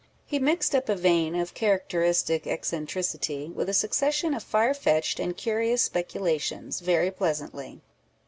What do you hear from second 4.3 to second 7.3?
of far fetched and curious speculations, very